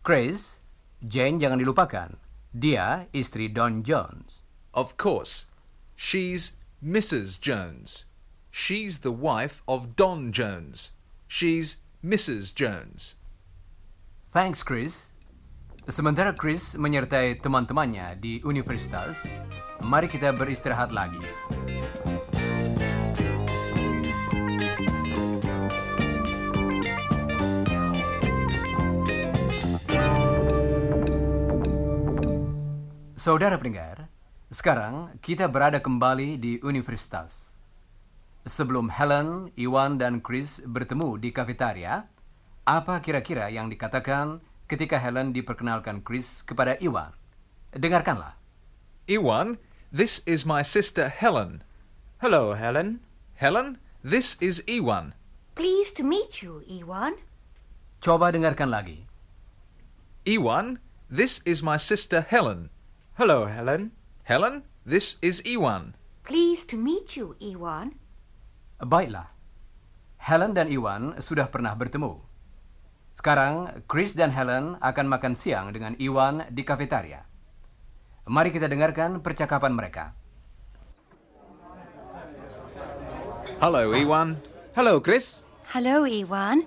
Chris, 0.02 0.66
Jane 1.06 1.38
jangan 1.38 1.62
dilupakan. 1.62 2.18
Dia 2.50 3.06
istri 3.14 3.54
Don 3.54 3.86
Jones. 3.86 4.42
Of 4.74 4.98
course, 4.98 5.46
she's 5.94 6.58
Mrs. 6.82 7.38
Jones. 7.38 8.10
She's 8.50 9.06
the 9.06 9.14
wife 9.14 9.62
of 9.70 9.94
Don 9.94 10.34
Jones. 10.34 10.90
She's 11.30 11.86
Mrs. 12.02 12.50
Jones. 12.58 13.14
Thanks, 14.34 14.66
Chris. 14.66 15.09
Sementara 15.88 16.36
Chris 16.36 16.76
menyertai 16.76 17.40
teman-temannya 17.40 18.20
di 18.20 18.44
universitas, 18.44 19.24
mari 19.80 20.12
kita 20.12 20.36
beristirahat 20.36 20.92
lagi. 20.92 21.24
Saudara 33.16 33.56
pendengar, 33.56 34.12
sekarang 34.52 35.16
kita 35.24 35.48
berada 35.48 35.80
kembali 35.80 36.42
di 36.42 36.60
universitas. 36.60 37.56
Sebelum 38.44 38.92
Helen, 38.92 39.56
Iwan, 39.56 39.96
dan 39.96 40.20
Chris 40.20 40.60
bertemu 40.66 41.16
di 41.22 41.30
kafetaria, 41.32 42.10
apa 42.68 43.00
kira-kira 43.00 43.48
yang 43.48 43.72
dikatakan 43.72 44.42
ketika 44.70 45.02
Helen 45.02 45.34
diperkenalkan 45.34 46.06
Chris 46.06 46.46
kepada 46.46 46.78
Iwan? 46.78 47.12
Dengarkanlah. 47.74 48.38
Iwan, 49.10 49.58
this 49.90 50.22
is 50.30 50.46
my 50.46 50.62
sister 50.62 51.10
Helen. 51.10 51.66
Hello, 52.22 52.54
Helen. 52.54 53.02
Helen, 53.42 53.82
this 54.06 54.38
is 54.38 54.62
Iwan. 54.70 55.18
Pleased 55.58 55.98
to 55.98 56.06
meet 56.06 56.46
you, 56.46 56.62
Ewan. 56.70 57.18
Coba 58.00 58.30
dengarkan 58.30 58.70
lagi. 58.70 59.10
Iwan, 60.30 60.78
this 61.10 61.42
is 61.50 61.66
my 61.66 61.82
sister 61.82 62.22
Helen. 62.22 62.70
Hello, 63.18 63.50
Helen. 63.50 63.92
Helen, 64.30 64.62
this 64.86 65.18
is 65.26 65.42
Iwan. 65.42 65.98
Pleased 66.22 66.70
to 66.70 66.78
meet 66.78 67.18
you, 67.18 67.34
Ewan. 67.42 67.98
Baiklah. 68.78 69.34
Helen 70.22 70.54
dan 70.54 70.70
Iwan 70.70 71.18
sudah 71.18 71.50
pernah 71.50 71.74
bertemu. 71.74 72.29
Sekarang, 73.20 73.84
Chris 73.84 74.16
dan 74.16 74.32
Helen 74.32 74.80
akan 74.80 75.12
makan 75.12 75.36
siang 75.36 75.76
dengan 75.76 75.92
Iwan 76.00 76.48
di 76.56 76.64
kafetaria. 76.64 77.28
Mari 78.32 78.48
kita 78.48 78.72
dengarkan 78.72 79.20
percakapan 79.20 79.76
mereka. 79.76 80.16
Hello, 83.60 83.92
Iwan. 83.92 84.40
Hello, 84.72 85.04
Chris. 85.04 85.44
Hello, 85.76 86.08
Ewan. 86.08 86.64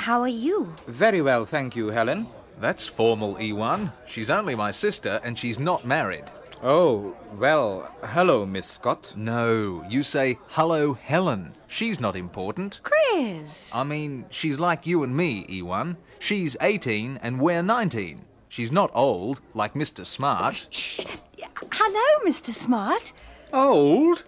How 0.00 0.24
are 0.24 0.32
you? 0.32 0.72
Very 0.88 1.20
well, 1.20 1.44
thank 1.44 1.76
you, 1.76 1.92
Helen. 1.92 2.24
That's 2.56 2.88
formal, 2.88 3.36
Iwan. 3.36 3.92
She's 4.08 4.32
only 4.32 4.56
my 4.56 4.72
sister 4.72 5.20
and 5.20 5.36
she's 5.36 5.60
not 5.60 5.84
married. 5.84 6.24
Oh, 6.62 7.16
well, 7.38 7.90
hello, 8.02 8.44
Miss 8.44 8.66
Scott. 8.66 9.14
No, 9.16 9.82
you 9.88 10.02
say, 10.02 10.38
hello, 10.48 10.92
Helen. 10.92 11.54
She's 11.66 11.98
not 12.00 12.14
important. 12.16 12.80
Chris. 12.82 13.74
I 13.74 13.82
mean, 13.82 14.26
she's 14.28 14.60
like 14.60 14.86
you 14.86 15.02
and 15.02 15.16
me, 15.16 15.46
Iwan. 15.48 15.96
She's 16.18 16.58
18 16.60 17.18
and 17.22 17.40
we're 17.40 17.62
19. 17.62 18.26
She's 18.50 18.70
not 18.70 18.90
old, 18.92 19.40
like 19.54 19.72
Mr. 19.72 20.04
Smart. 20.04 20.68
Shh. 20.70 21.00
Hello, 21.72 22.30
Mr. 22.30 22.50
Smart. 22.50 23.14
Old? 23.54 24.24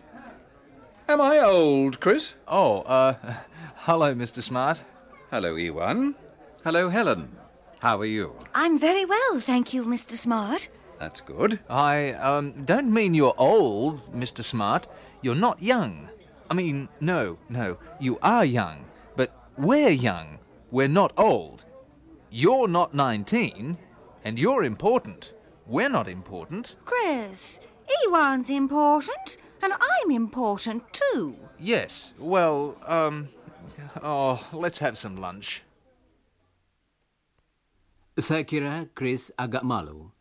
Am 1.09 1.21
I 1.21 1.39
old, 1.39 2.01
Chris? 2.01 2.35
Oh, 2.49 2.81
uh, 2.83 3.15
hello, 3.75 4.15
Mr. 4.15 4.43
Smart. 4.43 4.83
Hello, 5.31 5.57
Ewan. 5.57 6.15
Hello, 6.65 6.89
Helen. 6.89 7.37
How 7.83 7.99
are 8.01 8.07
you? 8.07 8.33
I'm 8.55 8.79
very 8.79 9.05
well, 9.05 9.39
thank 9.39 9.75
you, 9.75 9.85
Mr. 9.85 10.13
Smart. 10.13 10.71
That's 11.03 11.21
good. 11.21 11.59
I, 11.69 12.13
um, 12.13 12.63
don't 12.65 12.95
mean 12.95 13.13
you're 13.13 13.35
old, 13.37 14.07
Mr. 14.15 14.45
Smart. 14.45 14.87
You're 15.21 15.35
not 15.35 15.61
young. 15.61 16.09
I 16.49 16.55
mean, 16.55 16.89
no, 17.01 17.39
no, 17.49 17.79
you 17.99 18.21
are 18.23 18.45
young. 18.45 18.85
But 19.17 19.35
we're 19.59 19.91
young. 19.91 20.39
We're 20.71 20.87
not 20.87 21.13
old. 21.19 21.65
You're 22.31 22.69
not 22.69 22.95
19, 22.95 23.79
and 24.23 24.39
you're 24.39 24.63
important. 24.63 25.35
We're 25.67 25.89
not 25.89 26.07
important. 26.07 26.77
Chris, 26.85 27.59
Ewan's 28.05 28.49
important, 28.49 29.39
and 29.61 29.73
I'm 29.73 30.13
important 30.13 30.85
too. 30.93 31.35
Yes, 31.59 32.15
well, 32.17 32.77
um, 32.87 33.29
oh, 34.01 34.39
let's 34.53 34.79
have 34.79 34.97
some 34.97 35.17
lunch. 35.17 35.65
Saya 38.21 38.45
kira 38.45 38.87
Chris 38.95 39.33
agak 39.37 39.65
malu. 39.67 40.12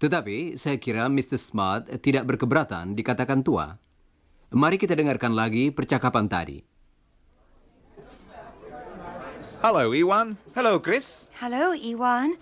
Tetapi 0.00 0.56
saya 0.56 0.80
kira 0.80 1.04
Mr. 1.12 1.36
Smart 1.36 1.84
tidak 2.00 2.24
berkeberatan 2.24 2.96
dikatakan 2.96 3.44
tua. 3.44 3.76
Mari 4.50 4.80
kita 4.80 4.96
dengarkan 4.96 5.36
lagi 5.36 5.68
percakapan 5.68 6.24
tadi. 6.24 6.58
Hello, 9.60 9.92
Iwan. 9.92 10.40
Hello, 10.56 10.80
Chris. 10.80 11.28
Hello, 11.36 11.76
Ewan. 11.76 12.40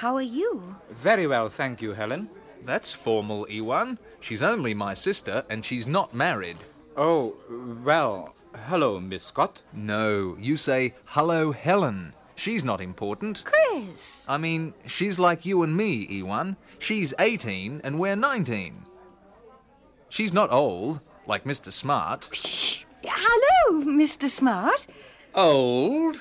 How 0.00 0.16
are 0.16 0.24
you? 0.24 0.64
Very 0.96 1.28
well, 1.28 1.52
thank 1.52 1.84
you, 1.84 1.92
Helen. 1.92 2.32
That's 2.64 2.96
formal, 2.96 3.44
Iwan. 3.52 4.00
She's 4.24 4.40
only 4.40 4.72
my 4.72 4.96
sister, 4.96 5.44
and 5.52 5.60
she's 5.60 5.84
not 5.84 6.16
married. 6.16 6.64
Oh, 6.96 7.36
well, 7.84 8.32
hello, 8.64 8.96
Miss 8.96 9.28
Scott. 9.28 9.60
No, 9.76 10.40
you 10.40 10.56
say, 10.56 10.96
hello, 11.12 11.52
Helen. 11.52 12.16
She's 12.36 12.64
not 12.64 12.80
important. 12.80 13.44
Chris. 13.44 14.26
I 14.28 14.38
mean, 14.38 14.74
she's 14.86 15.18
like 15.18 15.46
you 15.46 15.62
and 15.62 15.76
me, 15.76 16.06
Ewan. 16.10 16.56
She's 16.78 17.14
18 17.18 17.80
and 17.84 17.98
we're 17.98 18.16
19. 18.16 18.84
She's 20.08 20.32
not 20.32 20.52
old, 20.52 21.00
like 21.26 21.44
Mr. 21.44 21.72
Smart. 21.72 22.28
Shh! 22.32 22.84
Hello, 23.04 23.84
Mr. 23.84 24.28
Smart. 24.28 24.86
Old? 25.34 26.20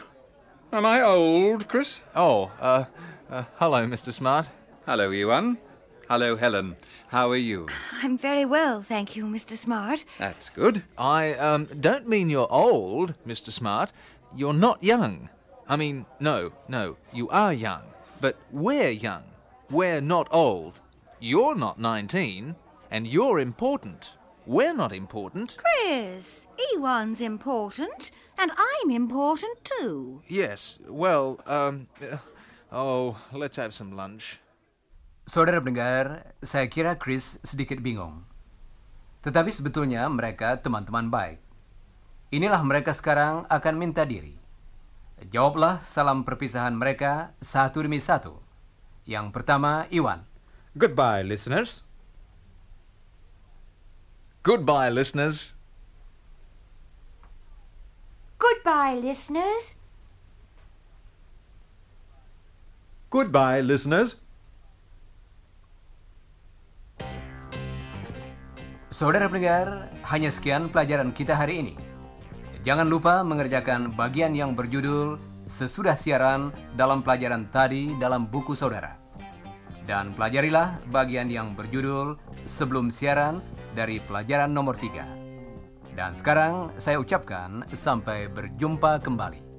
Am 0.72 0.86
I 0.86 1.02
old, 1.02 1.68
Chris? 1.68 2.02
Oh, 2.16 2.52
uh, 2.60 2.86
uh, 3.30 3.44
hello, 3.58 3.86
Mr. 3.86 4.12
Smart. 4.12 4.50
Hello, 4.86 5.12
Ewan. 5.12 5.58
Hello, 6.10 6.36
Helen. 6.36 6.76
How 7.08 7.30
are 7.30 7.38
you? 7.38 7.68
I'm 8.02 8.18
very 8.18 8.46
well, 8.46 8.82
thank 8.82 9.16
you, 9.16 9.26
Mr. 9.26 9.56
Smart. 9.56 10.04
That's 10.20 10.50
good. 10.50 10.84
I, 10.98 11.34
um, 11.36 11.66
don't 11.80 12.08
mean 12.08 12.30
you're 12.30 12.52
old, 12.52 13.14
Mr. 13.26 13.52
Smart. 13.52 13.94
You're 14.36 14.54
not 14.54 14.84
young. 14.84 15.30
I 15.68 15.76
mean, 15.76 16.06
no, 16.20 16.52
no, 16.68 16.98
you 17.14 17.30
are 17.30 17.54
young. 17.54 17.84
But 18.20 18.36
we're 18.52 18.92
young. 18.92 19.24
We're 19.72 20.02
not 20.02 20.28
old. 20.32 20.82
You're 21.20 21.56
not 21.56 21.80
19, 21.80 22.56
and 22.92 23.08
you're 23.08 23.40
important. 23.40 24.16
We're 24.46 24.76
not 24.76 24.92
important. 24.92 25.56
Chris, 25.56 26.48
Ewan's 26.60 27.24
important, 27.24 28.12
and 28.38 28.52
I'm 28.52 28.92
important 28.92 29.64
too. 29.64 30.20
Yes, 30.28 30.80
well, 30.84 31.40
um, 31.48 31.88
uh, 32.04 32.20
oh, 32.76 33.16
let's 33.32 33.56
have 33.56 33.72
some 33.72 33.96
lunch. 33.96 34.44
Saudara 35.24 35.64
pendengar, 35.64 36.36
saya 36.44 36.68
kira 36.68 37.00
Chris 37.00 37.40
sedikit 37.40 37.80
bingung. 37.80 38.28
Tetapi 39.24 39.48
sebetulnya 39.48 40.04
mereka 40.12 40.60
teman-teman 40.60 41.08
baik. 41.08 41.40
Inilah 42.36 42.60
mereka 42.68 42.92
sekarang 42.92 43.48
akan 43.48 43.76
minta 43.80 44.04
diri. 44.04 44.43
Jawablah 45.22 45.86
salam 45.86 46.26
perpisahan 46.26 46.74
mereka 46.74 47.38
satu 47.38 47.86
demi 47.86 48.02
satu. 48.02 48.42
Yang 49.06 49.36
pertama, 49.36 49.86
Iwan. 49.94 50.26
Goodbye, 50.74 51.22
listeners. 51.22 51.86
Goodbye, 54.42 54.90
listeners. 54.90 55.54
Goodbye, 58.42 58.98
listeners. 59.00 59.78
Goodbye, 63.14 63.62
listeners. 63.62 64.18
Saudara 68.90 69.30
pendengar, 69.30 69.94
hanya 70.10 70.34
sekian 70.34 70.70
pelajaran 70.74 71.14
kita 71.14 71.38
hari 71.38 71.62
ini. 71.62 71.93
Jangan 72.64 72.88
lupa 72.88 73.28
mengerjakan 73.28 73.92
bagian 73.92 74.32
yang 74.32 74.56
berjudul 74.56 75.20
sesudah 75.52 76.00
siaran 76.00 76.56
dalam 76.80 77.04
pelajaran 77.04 77.52
tadi 77.52 77.92
dalam 78.00 78.24
buku 78.24 78.56
saudara. 78.56 78.96
Dan 79.84 80.16
pelajarilah 80.16 80.80
bagian 80.88 81.28
yang 81.28 81.60
berjudul 81.60 82.16
sebelum 82.48 82.88
siaran 82.88 83.44
dari 83.76 84.00
pelajaran 84.00 84.56
nomor 84.56 84.80
3. 84.80 85.92
Dan 85.92 86.16
sekarang 86.16 86.72
saya 86.80 87.04
ucapkan 87.04 87.68
sampai 87.76 88.32
berjumpa 88.32 89.04
kembali. 89.04 89.53